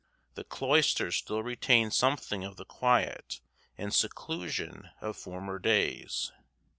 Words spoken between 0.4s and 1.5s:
cloisters still